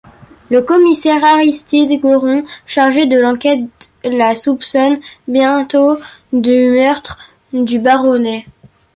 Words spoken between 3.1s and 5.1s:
l'enquête, la soupçonne